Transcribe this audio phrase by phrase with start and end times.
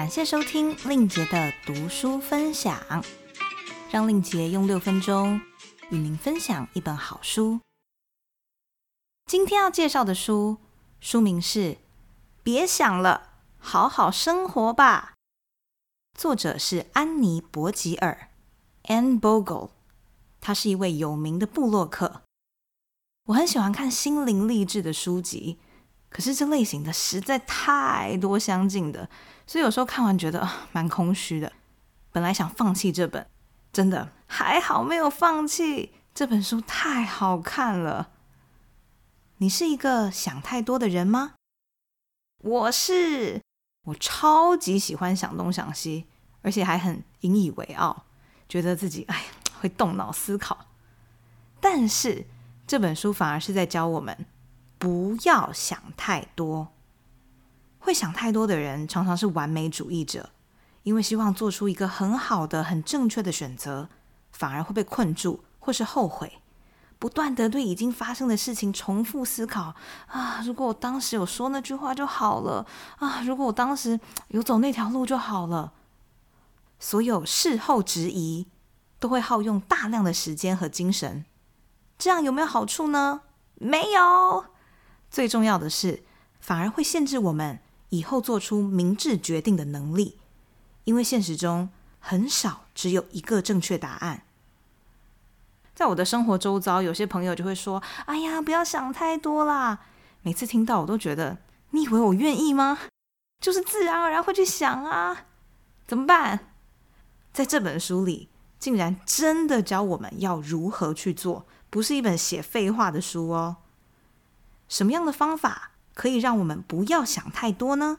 [0.00, 3.04] 感谢收听令杰的读书分享，
[3.90, 5.38] 让令杰用六分钟
[5.90, 7.60] 与您分享一本好书。
[9.26, 10.56] 今天要介绍的书，
[11.02, 11.74] 书名是
[12.42, 15.12] 《别想了，好好生活吧》，
[16.18, 18.30] 作者是安妮·伯吉尔
[18.84, 19.68] （Anne Bogle），
[20.40, 22.22] 他是一位有名的布洛克。
[23.26, 25.58] 我很喜欢看心灵励志的书籍。
[26.10, 29.08] 可是这类型的实在太多相近的，
[29.46, 31.50] 所以有时候看完觉得蛮空虚的。
[32.12, 33.24] 本来想放弃这本，
[33.72, 35.92] 真的还好没有放弃。
[36.12, 38.10] 这本书太好看了。
[39.36, 41.34] 你是一个想太多的人吗？
[42.42, 43.40] 我是，
[43.86, 46.06] 我超级喜欢想东想西，
[46.42, 48.04] 而且还很引以为傲，
[48.48, 49.26] 觉得自己哎
[49.60, 50.66] 会动脑思考。
[51.60, 52.26] 但是
[52.66, 54.26] 这本书反而是在教我们。
[54.80, 56.72] 不要想太多。
[57.78, 60.30] 会想太多的人常常是完美主义者，
[60.84, 63.88] 因为希望做出一个很好的、很正确的选择，
[64.32, 66.40] 反而会被困住或是后悔，
[66.98, 69.74] 不断的对已经发生的事情重复思考
[70.06, 70.42] 啊！
[70.44, 72.66] 如果我当时有说那句话就好了
[72.98, 73.22] 啊！
[73.22, 75.74] 如果我当时有走那条路就好了。
[76.78, 78.46] 所有事后质疑
[78.98, 81.26] 都会耗用大量的时间和精神，
[81.98, 83.20] 这样有没有好处呢？
[83.54, 84.46] 没有。
[85.10, 86.02] 最重要的是，
[86.40, 87.58] 反而会限制我们
[87.88, 90.18] 以后做出明智决定的能力，
[90.84, 94.22] 因为现实中很少只有一个正确答案。
[95.74, 99.80] 在我的生活周遭，有些朋友就会说：“哎呀，不要想太多啦！”
[100.22, 101.38] 每次听到，我都觉得
[101.70, 102.78] ：“你以为我愿意吗？
[103.42, 105.26] 就是自然而然会去想啊，
[105.86, 106.52] 怎么办？”
[107.32, 113.56] 在这本书里，竟然真的教我们要如何去做，不是一本写废话的书哦。
[114.70, 117.98] 什么样的方法可以让我们不要想太多呢？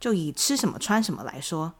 [0.00, 1.74] 就以吃什么穿什么来说，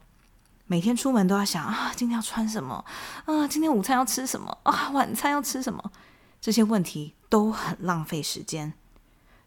[0.67, 2.85] 每天出门都要想啊，今天要穿什么
[3.25, 3.47] 啊？
[3.47, 4.91] 今天午餐要吃什么啊？
[4.91, 5.91] 晚餐要吃什么？
[6.39, 8.73] 这些问题都很浪费时间。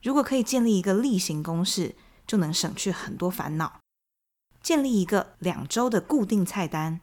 [0.03, 1.95] 如果可以建立一个例行公事，
[2.27, 3.81] 就能省去很多烦恼。
[4.61, 7.01] 建立一个两周的固定菜单，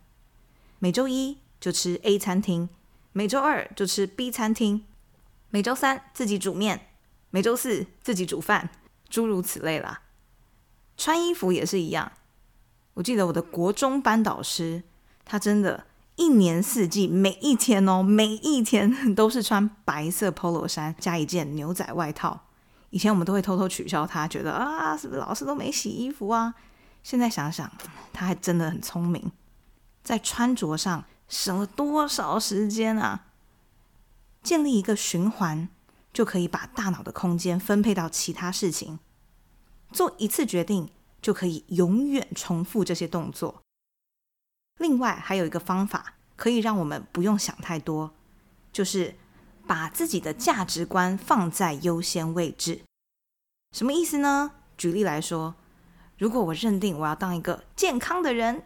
[0.79, 2.67] 每周一就吃 A 餐厅，
[3.13, 4.85] 每周二就吃 B 餐厅，
[5.49, 6.89] 每周三自己煮面。
[7.33, 8.69] 每周四自己煮饭，
[9.09, 10.01] 诸如此类啦。
[10.95, 12.11] 穿衣服也是一样。
[12.94, 14.83] 我记得我的国中班导师，
[15.25, 22.41] 他真的，一年四季每一天哦，每一天 都是穿白色 polo 衫加一件牛仔外套。
[22.91, 26.53] 以前我们都会偷偷取笑他，觉得啊，是不是老师都没洗衣服啊？
[27.01, 27.67] 现在想想，
[28.13, 29.31] 他还真的很聪明，
[30.03, 33.25] 在穿着上省了多少时间啊！
[34.44, 35.67] 建立一个循环。
[36.13, 39.00] 就可以把大脑的空间分配到其他事情，
[39.91, 40.91] 做一次决定
[41.22, 43.62] 就可以永远重复这些动作。
[44.79, 48.13] 另外还有一个方法可以让我们不用想太多，
[48.72, 49.16] 就是
[49.66, 52.81] 把自己的价值观放在优先位置。
[53.75, 54.51] 什么意思呢？
[54.78, 55.56] 举例来说，
[56.18, 58.63] 如果我认定我要当一个健康的人，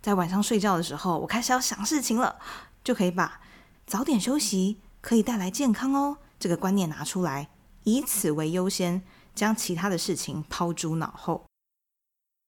[0.00, 2.40] 在晚上睡觉的时候，我开始要想事情了，
[2.82, 3.40] 就可以把
[3.86, 6.18] 早点休息可以带来健康哦。
[6.42, 7.50] 这个观念拿出来，
[7.84, 11.46] 以此为优先，将其他的事情抛诸脑后。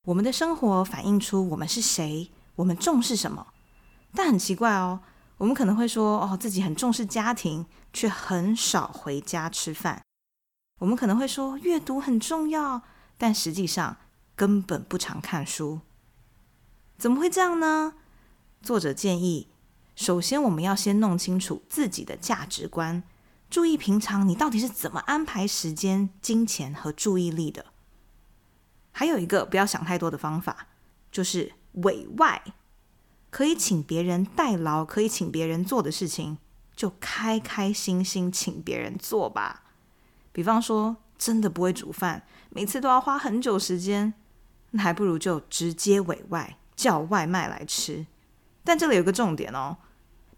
[0.09, 3.47] 我们的生活反映出我们是谁，我们重视什么。
[4.13, 4.99] 但很奇怪哦，
[5.39, 10.03] 我们可能会说，哦，自己很重视家庭，却很少回家吃饭。
[10.81, 12.83] 我们可能会说，阅读很重要，
[13.17, 13.99] 但实际上
[14.35, 15.83] 根本不常看书。
[16.99, 17.95] 怎么会这样呢？
[18.61, 19.47] 作者建议，
[19.95, 23.05] 首先我们要先弄清楚自己的价值观。
[23.55, 27.67] 注意平常你到底是怎么安排时间、金钱和注意力的。
[28.91, 30.67] 还有一个不要想太多的方法，
[31.13, 32.43] 就是委外，
[33.31, 36.39] 可以请别人代劳，可以请别人做的事情，
[36.75, 39.63] 就开开心心请别人做吧。
[40.33, 44.15] 比方说，真的不会煮饭，每次都要花很久时间，
[44.73, 48.05] 那还不如就直接委外叫外卖来吃。
[48.65, 49.77] 但这里有个重点哦，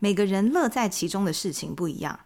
[0.00, 2.20] 每个人乐在其中的事情不一样。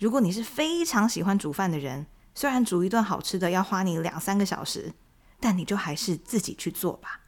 [0.00, 4.94] 如果你是非常喜欢煮饭的人，虽然煮一顿好吃的要花你两三个小时，
[5.38, 7.20] 但你就还是自己去做吧，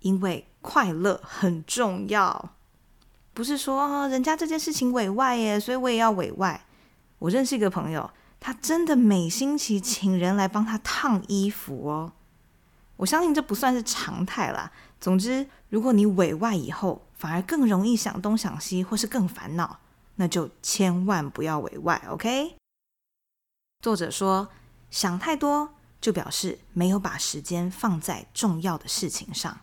[0.00, 2.50] 因为快乐很重要。
[3.32, 6.66] 不是说人家这件事情委外耶，所以我也要委外。
[7.20, 8.10] 我认识一个朋友，
[8.40, 12.12] 他真的每星期请人来帮他烫衣服哦。
[12.96, 14.72] 我相信这不算是常态啦。
[15.00, 19.78] 总之，如果你委外以后，反而更容易想东想西，或是更烦恼。
[20.16, 22.56] 那就千万不要委外，OK？
[23.80, 24.48] 作者说，
[24.90, 29.60] 想太多就表示没有把时间放在重要的事情上。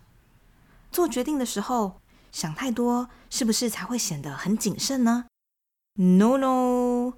[0.92, 2.00] 做决定的时候
[2.32, 5.26] 想太多，是不是才会显得很谨慎呢
[5.96, 7.14] ？No No，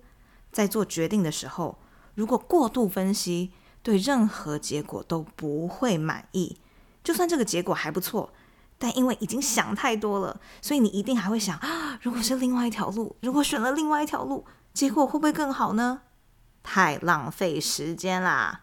[0.51, 1.77] 在做决定的时候，
[2.13, 3.51] 如果过度分析，
[3.83, 6.57] 对任何结果都不会满意。
[7.03, 8.33] 就算这个结果还不错，
[8.77, 11.60] 但因为已经想太多了，所以你一定还会想，
[12.01, 16.01] 如果是另外一条路，如果选了另外一条路，结果会不会更好呢？
[16.62, 18.62] 太浪费时间啦！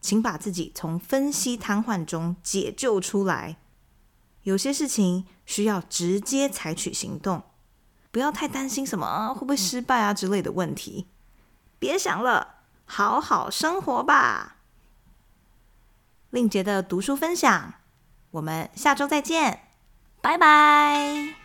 [0.00, 3.56] 请把自己从分析瘫痪中解救出来。
[4.42, 7.44] 有些事情需要直接采取行动，
[8.10, 11.06] 不要太担心什么会不会失败啊之类的问题。
[11.78, 14.56] 别想了，好好生活吧。
[16.28, 17.74] 令杰的读书分享，
[18.34, 19.60] 我们下周再见，
[20.20, 21.43] 拜拜。